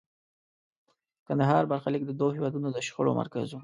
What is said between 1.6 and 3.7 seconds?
برخلیک د دوو هېوادونو د شخړو مرکز و.